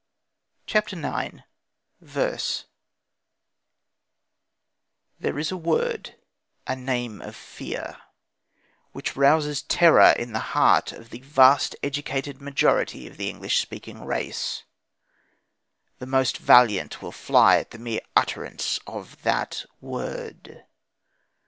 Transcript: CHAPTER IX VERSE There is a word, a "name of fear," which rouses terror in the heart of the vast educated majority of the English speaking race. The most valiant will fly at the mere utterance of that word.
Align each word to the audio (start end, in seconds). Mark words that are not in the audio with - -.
CHAPTER 0.65 0.95
IX 0.97 1.41
VERSE 2.01 2.65
There 5.19 5.37
is 5.37 5.51
a 5.51 5.57
word, 5.57 6.15
a 6.65 6.75
"name 6.75 7.21
of 7.21 7.35
fear," 7.35 7.97
which 8.93 9.15
rouses 9.15 9.61
terror 9.61 10.13
in 10.17 10.33
the 10.33 10.39
heart 10.57 10.91
of 10.91 11.11
the 11.11 11.19
vast 11.19 11.75
educated 11.83 12.41
majority 12.41 13.05
of 13.05 13.17
the 13.17 13.29
English 13.29 13.59
speaking 13.61 14.03
race. 14.03 14.63
The 15.99 16.07
most 16.07 16.39
valiant 16.39 17.03
will 17.03 17.11
fly 17.11 17.57
at 17.57 17.69
the 17.69 17.77
mere 17.77 18.01
utterance 18.15 18.79
of 18.87 19.21
that 19.21 19.65
word. 19.81 20.65